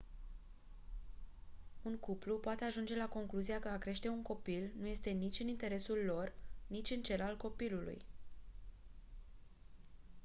[1.83, 5.47] un cuplu poate ajunge la concluzia că a crește un copil nu este nici în
[5.47, 6.33] interesul lor
[6.67, 8.01] nici în cel al copilului